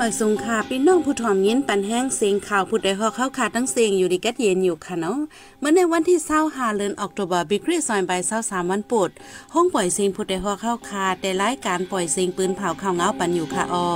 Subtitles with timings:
[0.00, 5.18] บ่ายสงค่ะพี่น้องผู้ถ่อมยินปันแห้งเสียงข่าวผู้ใดฮอกเข้าขาดทั้งเสียงอยู่ดีกัดเย็นอยู่ค่ะเนาะ
[5.60, 9.10] เมื่อในวันที่เศร้าหาเดือนออกตุลาบิกรีซอยใบ่าสามวันปุด
[9.54, 13.88] ห้องปล่อยเสียงผู้ใดฮอกเข้าขาดได้รายการปล่อยเสียงปืนเผาข่าวเงาปันอยู่ค่ะอ้อ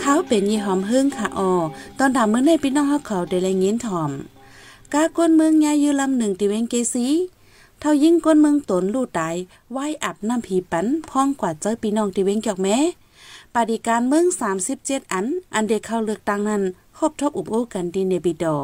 [0.00, 1.52] เขาเป็นยี่หอมหึ่งค่ะออ
[1.98, 4.10] ตอนถามเมื่อในพี่น้องเฮาเขาได้แลยินถ่อม
[4.92, 7.08] กาก้นเมืองยายืลำหนึ่งติเวงเกซี
[7.84, 9.36] เท่ายิ่งก้นเมืองตนลู่ตาย
[9.70, 12.76] ไหวอับน้ำผีปันพ้องกว่าเจอปีน้องติเวงเกี่ยวแม้
[13.54, 14.26] ปฏิการเมือง
[14.68, 16.62] 37 อัน อันเด็กเข้าเลือกตั้งนั้น
[16.98, 18.56] ครบทบอุบโอกันดีเนบิดอ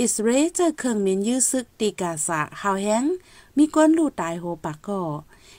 [0.00, 3.04] อิสราเอลเจอเครื่องเมนยื้อซึกตีกาสะหาวแห้ง
[3.56, 5.00] มีก้นลู่ตายโหปากก่อ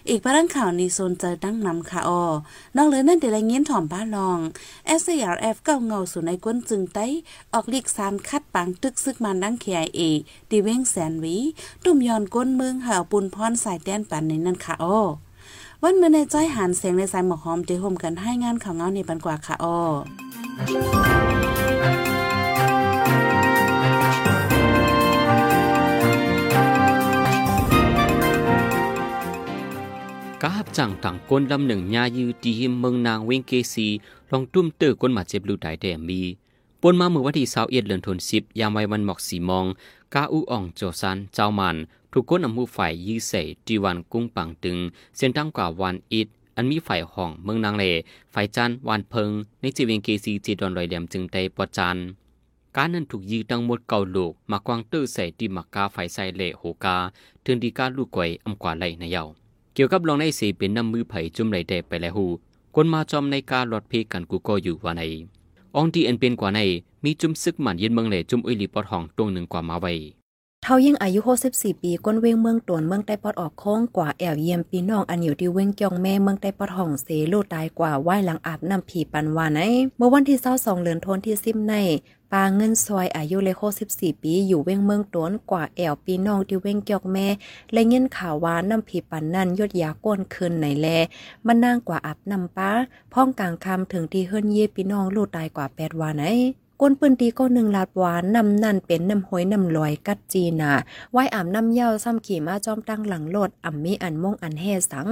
[0.10, 2.24] อีกพระดังข่าวนี้โซนเจอดั้งนำค่ะออ
[2.78, 4.40] นอกเลยนั่นเดี๋ยวเงี้ยถ่อมบ้าลอง
[5.02, 7.06] SARF เก้าเงาสู่ในก้นจึงไต้
[7.54, 10.00] ออกลีกสามคัดปังตึกซึกมันดังเคียเอ
[10.50, 11.36] ดีเว้งแสนวี
[11.84, 15.00] ตุ่มยอนก้นเมืองหาปุนพรสายแดนปันในนั่นค่ะออ
[15.84, 19.78] วันเมื่อในจ้อยหันเสียงในสายหมอกหอมเดโฮมกันให้งานข่าวเงาในปันกว่าค่ะออ
[30.48, 33.88] กาบจังต่างก้นลำหนึ่งยายือตีหิมเมืองนางเวงเกซี
[34.32, 36.22] ลองตุ้มเตอก้นมาเจ็บลูไดแดมี
[36.82, 39.66] ปนมาเมื่อวันที่สาวเอ็ดเลือนทนสิบยามไว้วันหมอกสีมอง
[40.14, 41.76] กาอูอ่องโจซันเจ้ามัน
[42.12, 44.78] ถูกก้นอำมูฝ่ายยื้อใส่จีวันกุ้งปังตึง
[45.18, 47.86] เส้นตั้งกว่าวันอิดอันมีฝ่ายห้องเมืองนางเล
[48.34, 49.30] ฝ่ายจันวานเพิง
[49.62, 51.98] ในจีเวงเกซีจีดอนลอยแหลมจึงได้ปอจัน
[52.76, 56.98] การนั้นถูกยื้อตั้งหมดเก่าลูกมากวางเตื้อใส่ดีมากกาฝ่ายใส่เละโหกา
[57.46, 59.45] ถึงดีกาลูกไกวอำกว่าไหลในเยา
[59.76, 62.26] เกี่ยวกับลองในสีเป็นน้ำมือไผ่จุ่มไหลแดไปแล้วหู
[62.76, 65.02] คนมาจอมในการหลอดเพกันกูก็อยู่ว่าใน
[65.76, 66.60] องที่อันเป็นกว่าใน
[67.04, 69.94] มีจุ่มซึกหมันเย็นเมืองเหล่จุ่มอุยลีปอดห้องตรงหนึ่งกว่ามาไว้
[70.64, 71.20] เท่ายิ่งอายุ
[71.52, 79.60] 64 ปีก้นเวงเมืองตวนเมืองใต้ปอดออกโค้งกว่าแอวเยี่ยมปีน้องอันอยู่ที่เวงเกียงแม่เมืองใต้ปอดห้องเสลูตายกว่าไหวหลังอาบน้ำผีปันวานใน
[79.98, 81.74] เมื่อวันที่22เดือนธันวาคมที่10ใน
[82.32, 83.62] ปาเงินซอยอายุเลโค
[83.96, 87.28] 14 ปี อยู่เว้งเมืองตวนกว่าแอวปีน้องที่เว้งเกียกแม่
[87.74, 90.88] และเงินข่าวว่าน้ำผีปันนั่นยดยาก้นคืนไหนแล
[91.46, 92.72] มันนางกว่าอับนำป้า
[93.14, 100.72] พ้องกลางคำถึงที่เฮิรนเย่ปีน้องลูกตายกว่าแปดวันไหน ก้นปืนตีก็หนึ่งลาดหวานนำนั่นเป็นน้ำห้อยน้ำลอยกัดจีนา
[101.12, 105.08] ไหวอ่ำน้ำเย้าซ้ำขี่มาจอมตั้งหลังโลดอ่ำมีอันม่งอันแห่สัง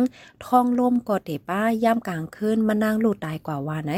[0.45, 3.91] ท้องลมก็เตป้าย่ำกลางคืนมานางลูดตายกว่าว่าไหน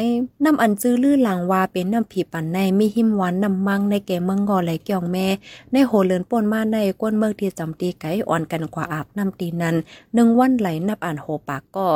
[0.44, 5.28] น้ำอันจื้อลื่อหลังวาเป็นน้ำผีปันในมีหิมหวานน้ำมังในแกเมืองงอไหลเกี่ยงแม่
[5.72, 9.76] ในโหเลือนป่นมาในก้นเมืองที่จำตีไก่อ่อนกันกว่าอาบน้ำตีนั้น
[10.14, 11.88] หนึ่งวันไหลนับอ่านโหปากก็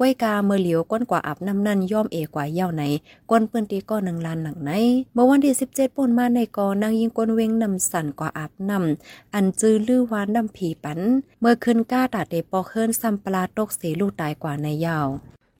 [0.00, 2.82] ก้อยกาเมื่อเหลียวก้นกว่าอาบน้ำนั่นย่อมเอกว่าเย่าไหน
[3.30, 4.70] ก้นปืนตีก็หนึ่งลานหนังไหน
[5.18, 11.00] เมื่อวันที่สิบเจ็ดป่นมาในกอนางยิงก้นเวงนำสั่นกว่าอาบนำอันจื้อลื้อวานนำผีปัน
[11.40, 15.08] เมื่อขึ้นก้าตาเดปอเคินซัมปลาตกเสลูตายกว่าในยาว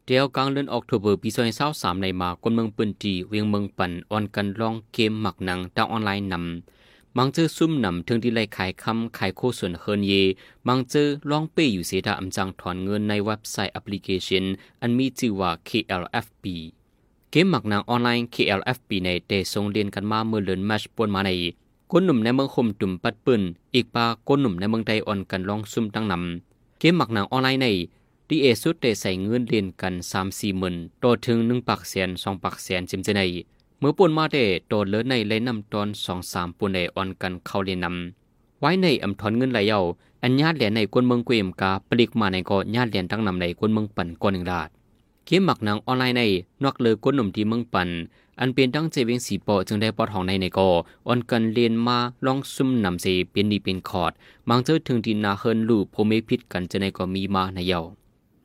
[0.07, 10.13] เดียวกลางเดือนออกตุเบอร์ปีซอยเศร้าสามในมาคนเมืองปืนจีเวียงเมืองปันออนกันลองเกมหมักหนังดาวออนไลน์นำมังเจอซุ่มนำถึงที่ไล่ขายคำขายโคส่วนเฮินเย
[10.67, 14.45] มังเจอลองเปอยู่เสียดาอำจังถอนเงินในเว็บไซต์แอปพลิเคชัน
[14.83, 16.47] อันมีชื่อว่า KLFP
[17.39, 21.31] กมหมักนางออนไลน์ KLFP ในเตส่งเรียนกันมาเมื่อเลือนแมชปวนมาใน
[21.91, 23.43] คนหนุ่มในเมืองคมตุ่มปัดปืน
[23.75, 27.67] อีกปาคนหนุ่มในเมืองไทยอ่อนกันลองซุ่มตั้งนำเกมหมักนางออนไลน์ใน
[28.29, 33.23] ดีเอสุดเตใส่เงินเรียนกันสามสี่หมื่นต่อถึงหนึ่งปักแสนสองปักแสนจิมเจใน
[33.81, 34.37] เมื่อปนมาเด
[34.69, 39.79] โดนเลือในเลยนำตอนสองสามปนในอ่อนกันเข้าเรียนนำไว้ในอำทอนเงินไหลเยา
[40.23, 44.71] อันญาติเหรียญในกวนเมืองเกวมกาปลิกมาในก็ญาติเหรียญตั้งนำในกวนเมืองปั่นก่อนหนึ่งลาด
[45.27, 46.23] เกมหมักหนังออนไลน์ใน
[46.65, 47.89] นอกเลยก้นหนุ่มที่เมืองปั่น
[48.41, 50.69] อันเป็นตั้งใจเวียงสีปอจึงได้ปอดห้องในในก็
[51.07, 54.13] อ่อนกันเรียนมาลองซุ่มนำเสเป็นดีเป็นขอด
[54.49, 57.81] บางเจอถึงที่นาเฮินลูกโพเมพิษกันจะในก็มีมาในเยา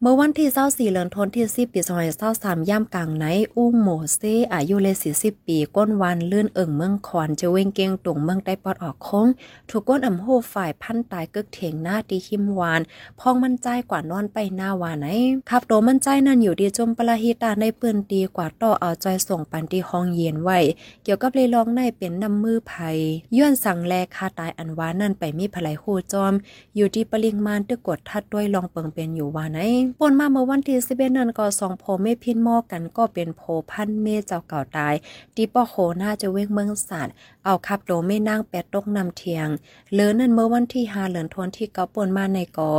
[0.04, 1.82] เมื่อวันที่24เดือนธันวาคมที่10ปี
[2.26, 3.26] 2023ย่ำกลางไหน
[3.58, 4.22] อุ้มโมเซ
[4.54, 9.28] อายุเลย40 ปี ก้นวันเลื่อนเอิ่งเมืองคอนจะเว้งเกียงตุงเมืองใต้ปอดออกคง
[9.70, 12.82] ถูกก้นอ่ำโฮฝ่ายพันตายกึกเถียงหน้าตีคิมวาน
[13.20, 15.08] พองมันใจกว่านอนไปหน้าวานไหน
[15.50, 20.60] ขับโตมันใจนั่นอยู่ดีจมปลาฮิตาในปืนตีกว่าต่อเอาใจส่งปันที่ห้องเย็นไว้
[21.04, 22.90] เกี่ยวกับเลยลองในเป็นน้ำมือไผ่
[23.38, 26.34] ย้อนสั่งแลคาตายอันวานั่นไปมีภลัยโคจอม
[26.76, 29.62] อยู่ที่ปริงมานตึกกดทัดด้วยลองเปิงเป็นอยู่วานไหน
[30.00, 33.42] ปนมาเมื่อวันที่สิบเดนั้นก็สองโพเมพินมอกันก็เป็นโพ
[33.72, 34.94] พันเมเจ้าเก่าตาย
[35.36, 37.14] ดีปอโคน่าจะเว้งเมืองศาสตร์
[37.46, 39.48] เอาคับโดไม่นั่งแปดตกนำเทียง
[39.94, 42.72] เลือนั่นเมื่อวันที่หาเหลือนทนที่เกาปนมาในกอ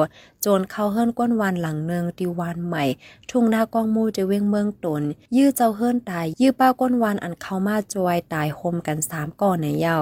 [0.42, 2.84] โจนเข้าเฮิรนก้นวันหลังเนืองตีวานใหม่
[3.30, 5.02] ทุ่งนากองมูจะเว้งเมืองตน
[5.36, 9.98] ยื้อเจ้าเฮิรนตาย ยื้อป้าก้นวันอันเข้ามาจอยตายโฮมกันสามก่อในเย้า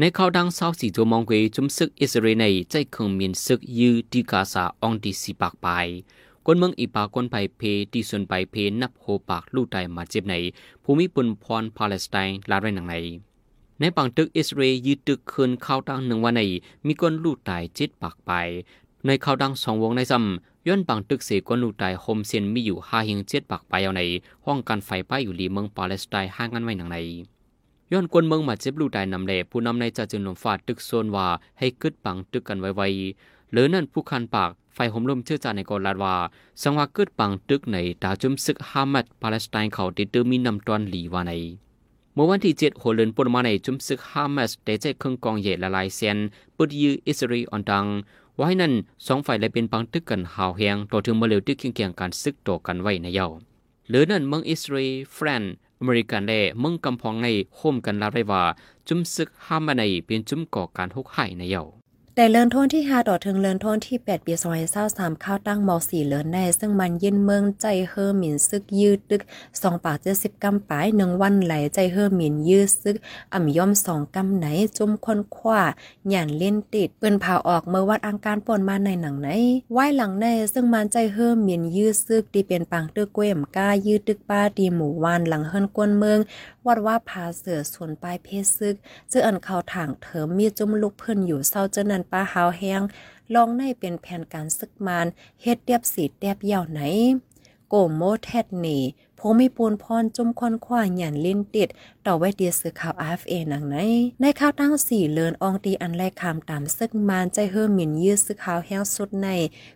[0.00, 5.66] ในข่าวดังเศร้าสีตัวมองเวจุมซึกอิสราเอลในใจเคงมีนซึกยือดีกาซาองดีสีปากไป
[6.46, 7.62] กวนเมืองอีปากวนไปเพ
[7.92, 10.34] ที่ส่วนไปเพนับโฮปากลู่ไตมาเจ็บใน
[10.84, 12.94] ภูมิปุนพรปาเลสไตน์ลาไรหนังใน
[13.80, 16.42] ในปังตึกอิสราเอลยืดตึกคืนข่าวดังหนึ่งวันใน
[16.86, 18.30] มีคนลู่ไตเจ็ดปากไป
[19.06, 24.02] ในข่าวดังสองวงในซ้ำย้อนปังตึกเสกวนลู่ไตโฮมเซนมีอยู่ห้าเฮงเจ็ดปากไปเอาใน
[24.46, 26.98] ห้องการไฟป้ายอยู่ลีเมืองปาเลสไตน์ห้างกันไว้หนังใน
[27.92, 31.26] ย้อนกวนเมืองมาเจ็บลู่ไตนำแหล่ผู้นำในจะจึงลมฟาดตึกโซนว่า
[31.58, 36.14] ให้กึดปังตึกกันไวๆหรือนั่นผู้คันปาก ไฟห่มลมเชื่อจาในกอลาดว่า
[36.62, 41.32] สังว่าเกิดปังตึกในดาจุมซึกฮามัดปาเลสไตน์เขาติดตือมีนำตอนหลีวาใน
[42.14, 46.18] เมื่อวันที่เจ็ดหัวเลือนปนมาในจุมซึกฮามัสได้ใจเครื่องกองเหยละลายเซียน
[46.56, 47.84] ปุดยืออิสราเอลอันดัง
[48.36, 48.72] ไว้นั้น
[49.06, 53.26] สองฝ่ายเลยเป็นปังตึกกันหาวแหงต่อถึงมาเร็วตึกเคียงๆการซึกต่อกันไว้ในเยา
[53.88, 55.44] หรือนั่นเมืองอิสราเอลฟรน
[55.80, 58.42] อเมริกันและเมืองกำพองในโฮมกันลาไรว่า
[58.88, 61.62] จุมซึกฮามาในเป็นจุมก่อการทุกข์ให้ในเยา
[62.16, 64.32] แต่เลินทนที่5ต่อถึงเลินทนที่ 8 ปี
[64.78, 69.22] 2023ข้าวตั้งม 4 เลินแน่ซึ่งมันยินเมืองใจเฮอหมินซึกยืดตึก
[69.52, 72.96] 2ปาก70กำปลาย1วันไหลใจเฮอหมินยืดซึก
[73.34, 74.46] อ่ำย่อม2กำไหน
[74.76, 75.60] จุ่มคนคว้า
[76.08, 79.28] หยันเล่นติดเปิ้นเผาออกเมื่อวัดอังการป่นมาในหนังไหน
[79.72, 86.18] ไหว้หลังในซึ่งมันใจเฮอหมินยืดซึกที่เป็นปังตึกกล้วยมก้ายืดตึกป้าดีหมู่วานหลังเฮิรนกวนเมือง
[86.66, 88.74] วัดว่าพาเสือส่วนปลายเพศซึก
[89.10, 92.82] เจออันเขาถางเถิมมีจุ่มลูกเพิ่นอยู่เศร้าเจนันป้าหาวแห้ง
[93.34, 95.06] ลองในเป็นแผนการซึกมาน
[95.42, 96.80] เฮ็ดเดียบสีเดียบเยาวไหน
[97.68, 98.82] โกโมแทดนี่
[99.26, 101.68] ผมีปูนพรจุ่มคอนคว้าหยันลิ้นติด
[102.06, 103.76] ต่อไว้เดียสือข่าว AFA หนังไหน
[104.20, 109.28] ในข่าวตั้งสี่เลินอองตีอันแรกคำตามซึกมานใจเฮือหมิ่นยืดซึกข่าวแห้วสุดใน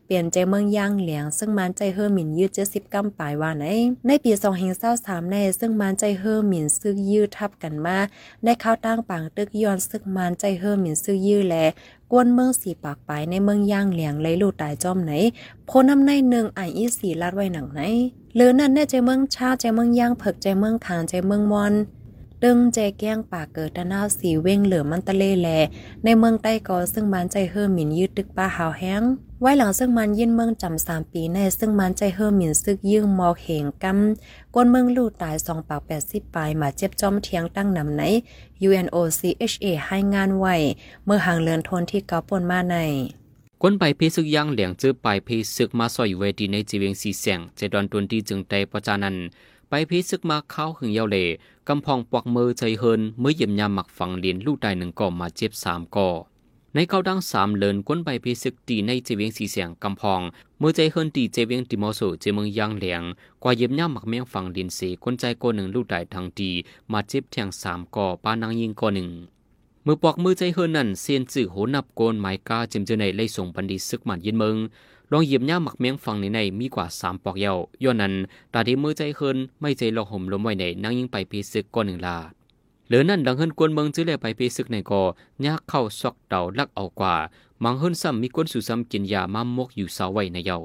[0.04, 3.64] เปลี่ยนใจเมืองย่างเหลียง ซึ่งมานใจเฮือหมิ่นยืดเจ็ดสิบกำปลายว่าไหน
[4.06, 7.98] ในปีสองเฮงเศร้าสามใน ซึ่งมานใจเฮือหมิ่นซึกยืดทับกันมา
[8.44, 11.56] ในข่าวตั้งปังตึกย้อนซึกมานใจเฮือหมิ่นซึกยืดแล
[12.12, 15.12] กวนเมืองสีปากไปในเมืองย่างเหลียงเลยลูตายจอมไหน
[15.66, 17.80] โพน้ำในหนึ่งไออีสีลาดไว้หนังไหน
[18.34, 21.72] หรือนั่นแน่ใจเมืองชาใจเมืองย่างเผิกใจเมืองขางใจเมืองมอน
[22.44, 25.48] ดึงใจแก้งปากเกิดตะนาวสีเว้งเหลือมันตะเลแล
[26.04, 29.02] ในเมืองใต้กอซึ่งมันใจเฮิมหมินยืดตึกป้าหาวแห้ง
[29.40, 38.02] ไว้หลังซึ่งมันยินเมืองจำสามปีในซึ่งมันใจเฮิมหมินซึกยื่งมอกเหงกำก้นเมืองลู่ตายสองปากแปดสิบปลายมาเจ็บจอมเทียงตั้งนำไหน
[38.68, 40.54] UNOCHA ให้งานไว้
[41.04, 42.76] เมื่อห่างเลือนทนที่เกาปนมาใน
[43.62, 49.16] ก้นไปเพซึกย่งเหลียงเจอไปเพซึกมาซอยเวดีในจีเวงสีแสงเจดอนตวนที่จึงใจประจานัน
[49.70, 51.16] ไปเพซึกมาเข้าหึงเยาเล
[51.68, 56.08] กำพองปวักมือใจเฮินเมื่อเยี่ยมยามหมักฝังเลียนลูกใดหนึ่งก่อมาเจ็บสามก่อ
[56.74, 60.20] ในเขาดังสามเลินก้นไปเพซึกตีในเจวียงสีเสียงกำพอง
[60.58, 63.02] เมื่อใจเฮินตีเจวียงติมอโซเจเมืองย่างเหลียง
[63.42, 66.50] กว่าเยี่ยมยามหมักเมียงฝังเลียนสีก้นใจก่อหนึ่งลูกใดทางตี
[66.92, 69.08] มาเจ็บแทงสามก่อปานางยิงก่อหนึ่ง
[69.86, 74.56] มือปอกมือใจเฮินนั่นเซียนจื่อโหนับโกนไม้กาจิมเจอในไล่ส่งบันดีซึกมันยินเมือง
[75.12, 77.52] ลองเหยียบย่าหมักเมียงฟังในในมีกว่าสามปอกเยา
[77.82, 78.14] ย้อนนั้น
[78.52, 82.16] ตาดีมือใจเฮินไม่ใจลองห่มลมไว้ในนั่งยิงไปพีซึกก้อนหนึ่งลา
[82.86, 87.14] เหลือนั่นดังเฮินกวนเมืองจื้อแลไปพีซึกในกอยากเข้าซอกเต่าลักเอากว่า
[87.64, 90.58] มังเฮินซ้ำมีก้นสู่ซ้ำกินยามามกอยู่สาวไว้ในเยา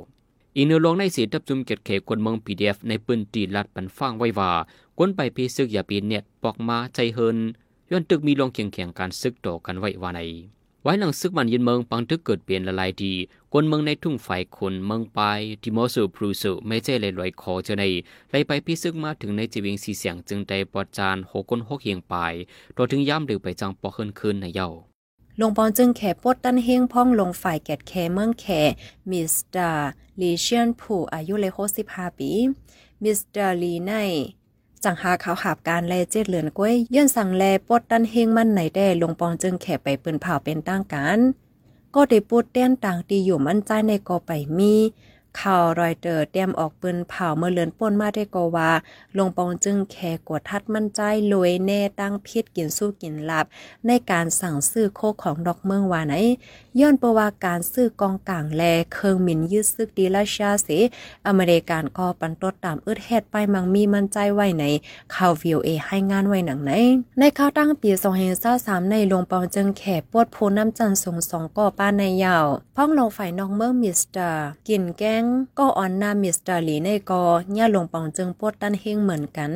[0.55, 4.51] อีเนื้อลองในเสียดับจุมเก็ดเขกวนเมืองพีดีเอฟในปืนตีลัดปันฟังไว้ว่า
[4.97, 7.37] ก้นไปพีซึกอย่าปีเน็ตปอกมาใจเฮิน
[7.91, 10.21] ย้อนตึกมีลงเคียงแข่งการซึกต่อกันไว้ว่าใน
[10.85, 13.13] ไว้หลังซึกมันยินเมืองปังตึกเกิดเปลี่ยนละลายดี
[13.53, 15.19] คนเมืองในทุ่งไฟคนเมืองไป
[15.61, 17.83] ที่มอสูพรูสูไม่ใช่เลยลอยคอเจใน
[18.29, 22.15] ไลไปพี่ซึกมาถึงในจีวิงสีเสียงจึงได้ปอดจานหกคนหกเฮียงไป
[22.75, 24.69] ตัวถึงย่ำหรือไปจังปอขึ้นขึ้นในเย้า
[25.39, 28.45] ลงปอนจึงแขปดตันเฮงพ่องลงฝ่ายแกดแคเมืองแข
[29.11, 29.89] มิสเตอร์
[30.21, 32.31] ลีเชียนผู้อายุเลยโคสิบห้าปี
[33.03, 33.91] มิสเตอร์ลีใน
[34.83, 41.19] จังหาเขาหาบการแลเจ็ดเหลือนก้วยยื่นสั่งแลปดตันเฮงมันไหนแด่ลงปองจึงแขไปปืนเผาเป็นตั้งการ
[41.95, 44.73] ก็ได้ปูดเต้นต่างตีอยู่มั่นใจในกอไปมี
[45.39, 48.69] ข่าวรอยเตอร์เตรียมออกปืนเผาเมื่อเลือนป่นมาได้กว่า
[49.17, 51.01] ลงปองจึงแค่กดทัดมั่นใจ
[51.33, 53.45] ลวยแน่ตั้งพิษกินสู้กินหลับ
[53.87, 56.13] ในการสั่งซื้อโคของดอกเมืองว่าไหน
[56.79, 58.63] ย้อนประว่าการซื้อกองกลางแล
[58.93, 60.67] เคิงหมินยืดซึกดีราชาเส
[61.27, 64.65] อเมริกันก็ปันตดตามอึดเฮ็ดไปมังมีมั่นใจไว้ใน
[65.15, 66.71] ข่าววิวเอให้งานไว้หนังไหน
[67.19, 67.89] ในข่าวตั้งปี
[68.41, 75.23] 2023ในลงปองจึงแขปวดโพน้ำจันทร์สงสองก่อป้านในยาวพ้องลงฝ่ายน้อกเมืองมิสเตอร์กินแกง
[75.59, 77.23] ก็ออนนามิสเตอร์หลีในกอ
[77.57, 79.53] ย่าลงปองจึงปวดตันเฮงเหมือนกัน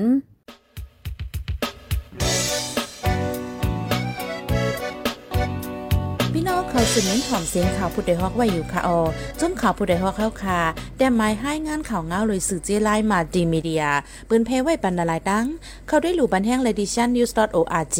[6.70, 9.00] เขาสสืบเน้นถ่อมเสียงข่าวผู้ใดฮอกไว้อยู่ค่ะออ
[9.40, 10.60] จนข่าวผู้ใดฮอกเข้าค่ะ
[10.98, 13.86] แต่หมายให้งานข่าวเงาเลยสื่อเจไลน์มาดีมีเดีย
[14.30, 15.46] ปืนเพไว้ปันนาลายดัง
[15.88, 17.98] เข้าได้หลู่บันแห้ง ledition news org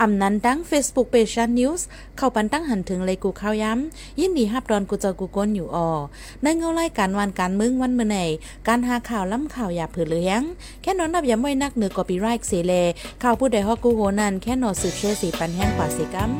[0.00, 1.80] อำนั้นดัง Facebook page news
[2.16, 5.90] เข้าปันตั้งหันถึงเลยกูข้าวย้ำยินดีฮับดอนกูเจอกูก้นอยู่ออ
[6.42, 8.18] ในเงาไล่การวันการมึงวันเมื่อไหน
[8.68, 10.42] การหาข่าวล้ำข่าวอย่าเผือเลี้ยง
[10.82, 12.72] แค่นอนนับย้ำไว้นักเหนือกอปีไรค์เสเล
[13.22, 16.32] ข่าวผู้ใดฮอกกูโหนันแค่นอสืบเชื่อสีปันแห้งกว่าสีกัม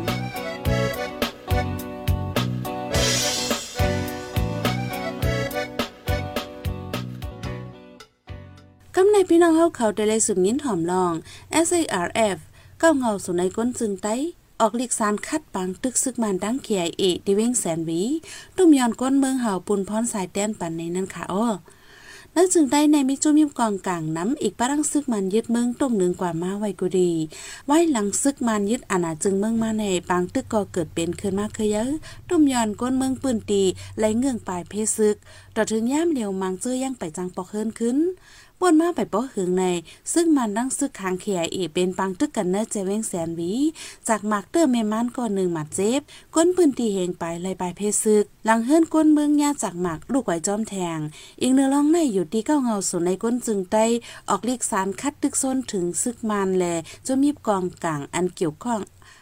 [9.00, 11.12] กำในพี่น้องเฮาเขาได้เลยสุดยินหอมลอง
[11.66, 12.38] SARF
[12.78, 14.08] เก้าเงาสุในก้นจึงไต
[14.60, 18.02] ออกลิกสารคัดปังตึกซึกมันดังเขียเอดิเวงแสนวี
[18.56, 21.46] ตุ้มยอนก้นเมืองเห่าปุนพรสายแต้นปันในนั้นค่ะอ้อ
[22.32, 27.10] แล้วจึงได้ในมิจุมิมกองกลางน้ำอีกปรังซึกมันยึดเมืองตรงหนึ่งกว่ามาไวกูดี
[27.66, 31.90] ไว้หลังซึกมันยึดอาณาจึงเมืองมาในปางตึกก็เกิดเป็นขึ้นมาเคยเยอะ
[32.28, 33.62] ตุ้มยอนก้นเมืองปืนตี
[33.98, 35.16] ไหลเงื่องปลายเพซึก
[35.56, 37.98] ต่อถึงย่ามเหลียวมังเจอยังไปจังปอกเฮินขึ้น
[38.60, 39.64] ป่วนมาไปป้อหึงใน
[40.12, 43.52] ซึ่งมันดังซึกคางเขียเอเป็นปังตึกกันเนอเจเวงแสนวี
[44.08, 46.00] จากหมากเตอร์เมมันก่อนหนึ่งหมัดเจ็บ
[46.34, 50.98] ก้นปืนตีเหงไปไล่ไปเพซึก หลังเฮิรนก้นเมืองยาจากหมากลูกไหวจอมแทง
[51.40, 53.76] อีกเนื้อร้องในอยู่ที่เก้าเงาสูนในก้นจึงไต
[54.28, 56.64] ออกลีกสารคัดตึกโซนถึงซึกมันแล
[57.06, 58.80] จนมีกองกลางอันเกี่ยวข้อง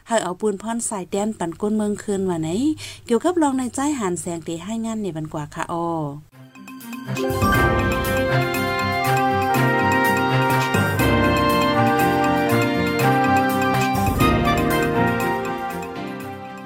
[0.08, 2.48] ให้เอาปืนพรสายแดนปั่นก้นเมืองคืนว่าไหน
[3.06, 5.86] เกี่ยวกับรองในใจหันแสงตีให้งานในบันกว่าค่ะออ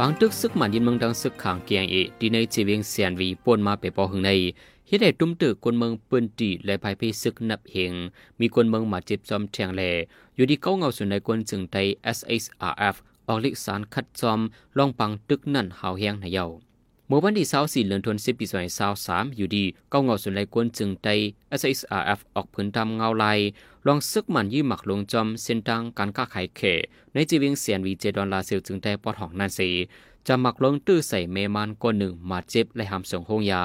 [0.03, 4.31] บางตึกซึกมันยินเมืองดังซึกขางเกียงเอดีในจีเวียงเซียนวีป่นมาเปปอหึงใน
[4.87, 7.93] เฮ็ดให้ตุ้มตึกคนเมืองปืนตีและภายเพซึกนับเหง
[8.41, 9.83] มีคนเมืองมาเจ็บจอมแทงแล
[10.37, 11.77] อยู่ที่เก้าเงาสุนในคนจึงไท
[12.17, 12.95] SHRF
[13.29, 14.41] ออกลิกสารคัดจอม
[14.79, 18.47] ลองปังตึกนั่นหาวแหงในเยาเมื่อวันที่24เดือนธันวาคมปี
[18.91, 21.09] 2023อยู่ดีเก้าเงาสุนในคนจึงไท
[21.61, 23.39] SHRF ออกผืนตามเงาลาย
[23.87, 26.61] ลองซึกมันยี่หมักลงจอมเส้นทางการค้าขายเข
[27.13, 29.69] ในจีวียงเซียนวีเจดอนลาเซลจึงได้ปอดห้องนั่นสี
[30.27, 33.63] จะหมักลงตื้อใส่เมมันก้นหนึ่งมาเจ็บและหามส่งห้องยา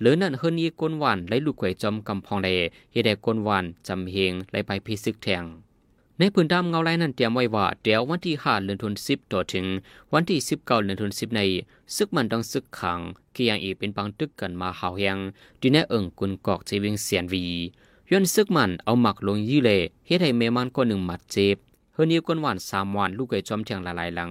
[0.00, 2.48] หรือนั่นเฮิรนี่ก้นหวานแลลูกไก่จอมกำพองแด
[2.92, 5.44] เฮได้ก้นหวานจำเฮงแลไปพิซึกแทง
[6.18, 9.66] ในพื้นดำเงาไล่นั้นเตรียมไว้ว่าเดี๋ยววันที่ห้าเดือนธันวาคมต่อถึง
[10.12, 11.40] วันที่สิบเก้าเดือนธันวาคมใน
[11.96, 12.98] ซึกมันต้องซึกขัง
[13.34, 15.18] เกียงอีเป็นปังตึกกันมาหาวแหง
[15.60, 17.44] ดีในเอิงกุนกอกเจวิงเสียนวี
[18.10, 19.70] ย้อนซึกมันเอาหมักลงยี่เล
[20.06, 21.56] เฮ็ดให้เมมันก็หนึ่งหมัดเจ็บ
[21.94, 24.30] เฮนี่ก้นหวานสามวันลูกไก่จอมแทงหลายๆหลัง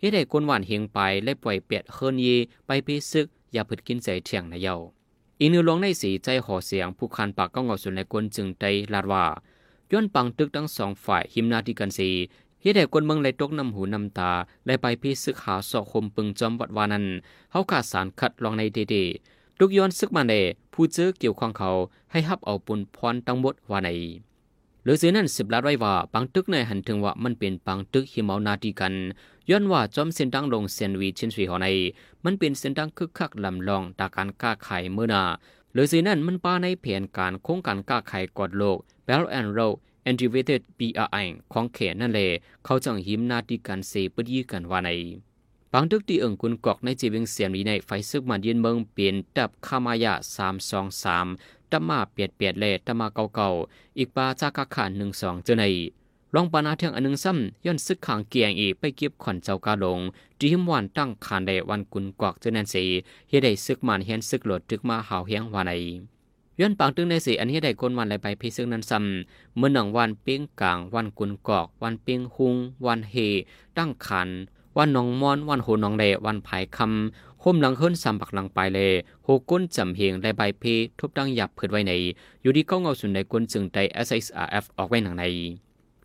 [0.00, 2.26] เฮ็ดให้ก้นหวานเฮงไปและปล่อยเปียดเฮิรนเย
[2.66, 4.74] ไปพิซึกอย่าผึดกินใจเทียงนะเยา
[5.40, 9.24] อีนือลงในสีใจห่อเสียงผู้คันปากก็เงอสุนในกลจึงใจลาดว่า
[9.92, 12.08] ย้อนปังตึกทั้งสองฝ่ายหิมนาที่กันสี
[12.62, 14.30] เฮ็ดให้คนเมืองเลยตกน้ำหูน้ำตา
[14.66, 17.04] และไปพิซึกหาสอกคมปึงจอมวัดวานั้น
[17.52, 18.96] เฮาขาดสารคัดลองในเดเด
[19.58, 20.34] ทุกย้อนซึกมาเน
[20.72, 21.70] ผู้เจอเกี่ยวข้องเขา
[22.12, 23.88] ให้ฮับเอาปุนพรตั้งหมดว่าใน
[24.84, 28.94] หรือซื้อนั่นสิบล้านไว้ว่าปังตึกในหันถึงว่ามันเป็นปังตึกหิมเอานาทีกัน
[29.50, 31.66] ย้อนว่าจอมเส้นดังลงเซนวีชินสีหอใน
[32.24, 35.22] มันเป็นเส้นดังคึกคักลำลองตาการก้าไขเมื่อนา
[35.72, 39.74] หรือสินั่นมันป้าในแผนการโครงการก้าไขกอดโลก Bell and Road
[40.10, 42.28] Integrated BRI ของเขตนั่นแหละ
[42.64, 44.90] เขาจังหิมนาทีการเสปดีกันว่าใน
[45.72, 51.26] บางทึกที่เอิงกุนกอกในจีเวงเสียมนี้ในไฟซึกมันยืนเมืองเปลี่ยนดับคามายะสามสองสาม
[51.70, 53.48] ตัมมาเปียดเปียดเล่ตัมมาเก่าเก่า
[53.98, 55.64] อีกปาจากาขาหนึ่งสองเจอใน
[56.34, 60.00] ลองปานาเทียงอันหนึ่งซ้ำย้อนซึกขางเกียงอีไปเก็บขอนเจ้ากาลง
[60.38, 62.84] จีหิมวันตั้งคานได้วันกุนกอกเจอนันสี
[63.28, 65.72] เฮได้ซึกมันเฮียนซึกโหลดตึกมาหาวเฮียงวาใน
[66.60, 73.14] ย้อนปางตึงในสีอันนี้ได้คนวันไหลไปพิซึกนั้นซ้ำเมื่อหนังวันเปียงกลาง วันกุนกอก วันเปียงหุง วันเฮ
[73.78, 74.28] ตั้งขัน
[74.76, 78.90] วันนองมอน วันโหนองเดวันภายคำห่มหลังเฮิรนซ้ำปักหลังไปเลย
[79.24, 80.64] โหก้นจำเฮงและใบเพ
[80.98, 81.92] ทุบดังหยับเผิดไว้ใน
[82.42, 85.24] อยู่ที่ก้องเอาสุนในก้นจึงได SSRF ออกไว้หนังใน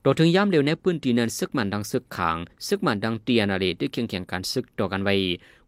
[0.03, 5.15] ต่อถึงย้ำเร็วในพื้นที่นั้นซึกมันดังซึกขาง ซึกมันดังเตียนาเลด้วยเคียงเคียงการซึกต่อกันไว้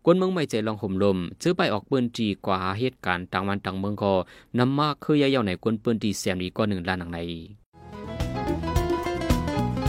[0.07, 4.13] กวนเมืองไม่ใจลองห่มลมซื้อไปออกปืนจีกว่าเหตุการณ์ต่างวันต่างเมืองก็
[4.59, 7.19] นำมาคือยายาในกวนปืนจีแซมดีก็หนึ่งล้านหนังใน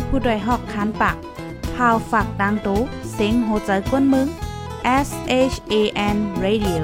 [0.08, 1.16] ผู้โดยหอกคานปาก
[1.74, 2.78] พาวฝากดังตู้
[3.12, 4.26] เซ็งโหใจกวนเมือง
[5.06, 5.08] S
[5.52, 5.74] H A
[6.14, 6.82] N Radio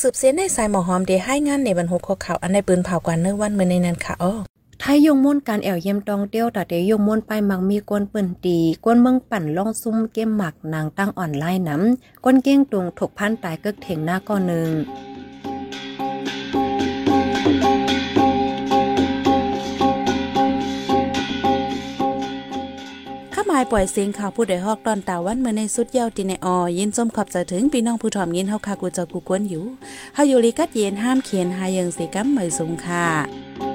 [0.00, 4.34] สืบเสียในสายหมอหอมเดให้งานในบรรหุกข่าวอันในปืนเผากวนเนื้อวันเมื่อในนั้นค่ะอ้อ
[4.80, 14.70] ไทยยงม่วนการแอวเยี่ยมตองเตี้ยวแต่เดยงม่วนไปมักมีกวนเปิ้นตีกวนเมืองปั่นล่องซุ่มเกมหมักนางตั้งอ่อนไล่น้ำกวนเก้งตุงถกพันตายเกิกเถงหน้าก้อนหนึ่ง
[23.34, 29.64] ข้ามายปล่อยเสียงข่าวผู้ใดฮอกตอนตาวันเมื่อในสุดเยาวติในออยินจมขอบใจถึงพี่น้องผู้ถ่อมยินเฮาคากูเจอกูกวนอยู่
[30.14, 33.67] เฮาอยู่ลีกัดเย็นห้ามเขียนหายังสิกัมเหมยสูงค่ะ